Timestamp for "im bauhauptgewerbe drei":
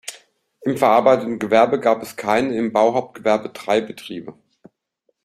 2.57-3.81